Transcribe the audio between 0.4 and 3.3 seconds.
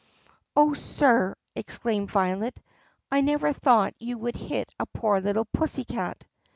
"Oh, sir," exclaimed Violet, "I